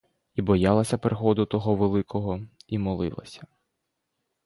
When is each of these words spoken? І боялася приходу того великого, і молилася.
І 0.35 0.41
боялася 0.41 0.97
приходу 0.97 1.45
того 1.45 1.75
великого, 1.75 2.39
і 2.67 2.77
молилася. 2.77 3.47